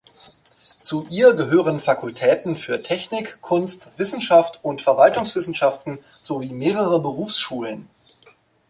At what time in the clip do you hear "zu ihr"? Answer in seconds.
0.81-1.35